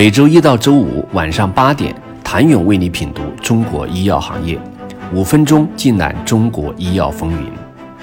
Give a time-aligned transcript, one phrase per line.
[0.00, 4.58] 每周一到周五晚上八点，谭勇为你品读中国医药行业，
[5.12, 7.52] 五分钟尽览中国医药风云。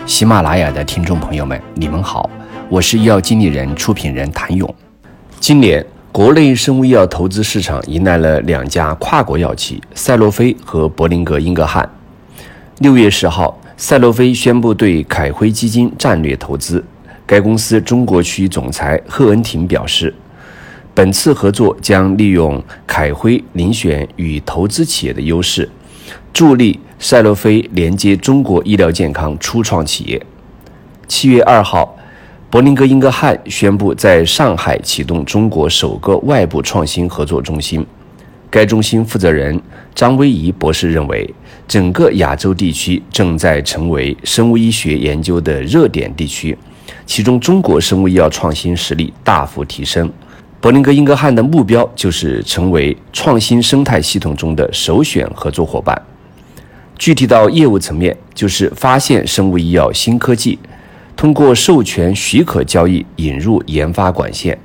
[0.05, 2.29] 喜马拉雅的听众朋友们，你们好，
[2.69, 4.71] 我是医药经理人、出品人谭勇。
[5.39, 11.89] 今年国内生物医药投资市场迎来了两家跨国药企赛诺菲和伯林格英格汉。
[12.77, 16.85] 六月十号，赛诺菲宣布对凯辉基金战略投资。
[17.25, 20.13] 该公司中国区总裁贺恩廷表示，
[20.97, 25.69] 本次合作将利用凯辉遴选与投资企业的优势，
[26.33, 30.19] 助力赛诺菲连接中国医疗健康初创企业。
[31.07, 31.95] 七月二号，
[32.49, 37.85] 伯林格英格汉宣布在上海启动中国首个外部创新合作中心。
[38.49, 39.61] 该中心负责人
[39.93, 41.31] 张威仪博士认为，
[41.67, 46.57] 整个亚洲地区正在成为生物医学研究的热点地区，
[47.05, 50.11] 其中中国生物医药创新实力大幅提升。
[50.59, 55.99] 伯林格英格汉的目标就是成为创新生态系统中的首选合作伙伴。
[56.97, 60.57] 具体到业务层面，就是发现生物医药新科技，
[61.15, 64.57] 通过授权许可交易引入研发管线，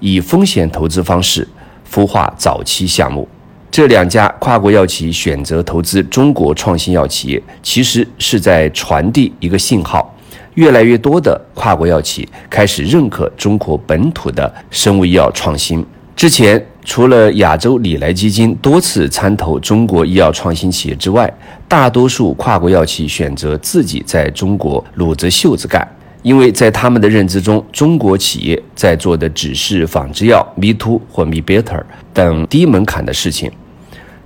[0.00, 1.46] 以风险投资方式。
[1.88, 3.28] 孵化早期项目，
[3.70, 10.12] 这两家跨国药企选择投资中国创新药企业，其实是在传递一个信号：
[10.56, 15.84] 越来越多的跨国药企开始认可中国本土的生物医药创新。
[16.14, 21.30] 之前，除了亚洲礼来基金多次参投中国医药创新企业之外，
[21.68, 25.86] 大多数跨国药企选择自己在中国撸着袖子干。
[26.22, 31.80] 因为在他们的认知中，中国企业在做的只是仿制药、me too 或 me better
[32.14, 33.52] 等低门槛的事情，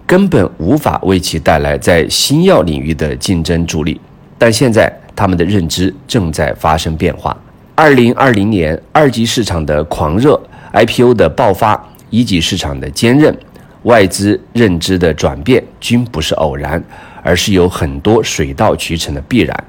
[0.06, 4.00] 根本无法为其带来在新药领域的竞争助力。
[4.40, 7.36] 但现在他们的认知正在发生变化。
[7.74, 10.40] 二零二零年二级市场的狂热、
[10.72, 13.36] IPO 的爆发、一级市场的坚韧、
[13.82, 16.82] 外资认知的转变，均不是偶然，
[17.22, 19.64] 而是有很多水到渠成的必然。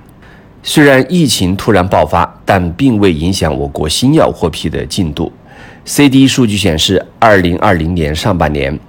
[0.63, 5.29] 虽然疫情突然爆发，但并未影响我国新药获批的进度。
[5.83, 8.79] CD 数据显示，二零二零年上半年，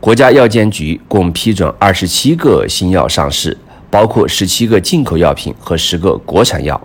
[0.00, 3.56] 国家药监局共批准二十七个新药上市，
[3.90, 6.80] 包括十七个进口药品和十个国产药，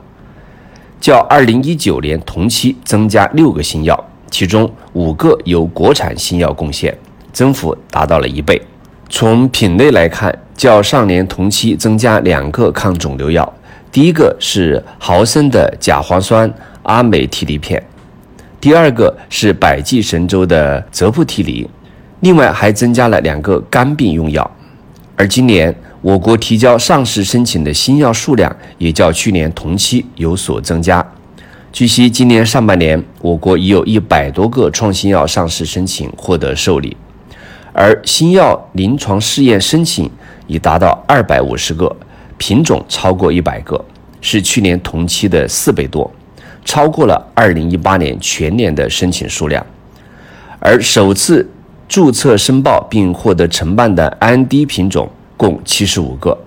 [1.02, 6.98] 较二零一九年同期增加六个新药，其中五个由国产新药贡献，
[7.32, 8.62] 增幅达到了一倍。
[9.10, 13.54] 从品类来看，较上年同期增加两个抗肿瘤药。
[13.92, 17.84] 第一个是毫升的甲磺酸阿美替尼片，
[18.60, 21.70] 第二个是百济神州的泽布替尼，
[22.22, 24.50] 另外还增加了两个肝病用药。
[25.16, 31.14] 而今年我国提交上市申请的新药数量也较去年同期有所增加。
[31.72, 36.98] 据悉，今年上半年我国已有一百多个创新药上市申请获得受理，
[37.72, 40.12] 而新药临床试验申请
[40.46, 41.96] 已达到二百五十个。
[42.38, 43.86] 品种超过一百个，
[44.20, 46.12] 是去年同期的四倍多，
[46.66, 49.66] 超过了二零一八年全年的申请数量。
[50.60, 51.50] 而首次
[51.88, 56.38] 注册申报并获得承办的 IND 品种共七十五个，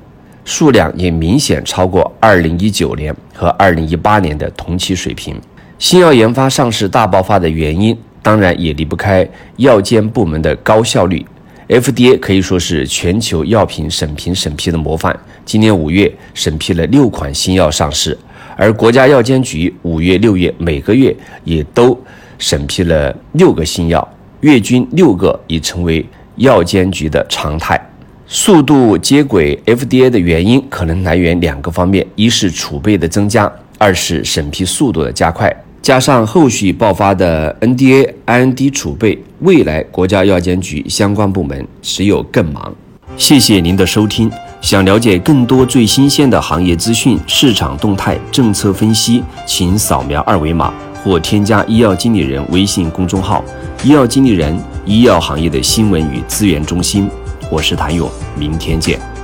[0.44, 5.34] 数量也明显超过二零一九年和二零一八年的同期水平。
[5.78, 11.24] 新药研发上市大爆发的原因，当然也离不开药监部门的高效率。
[11.68, 15.18] FDA 可以说是全球药品审评审批的模范。
[15.44, 18.16] 今年五月审批了六款新药上市，
[18.56, 22.00] 而国家药监局五月、六月每个月也都
[22.38, 24.08] 审批了六个新药，
[24.42, 27.80] 月均六个已成为药监局的常态。
[28.28, 35.54] 速度接轨 FDA 的原因可能来源两个方面：一是储备的增加，二是审批速度的加快。
[35.80, 42.74] 加上后续爆发的 NDA、IND 储备，未来国家药监局相关部门只有更忙。
[43.16, 44.28] 谢谢您的收听。
[44.60, 50.74] 想了解更多最新鲜的行业资讯、市场动态、政策分析，请扫描二维码
[51.04, 53.44] 或添加医药经理人微信公众号
[53.84, 57.08] “医药经理人”——医药行业的新闻与资源中心。
[57.48, 59.15] 我是谭勇，明天见。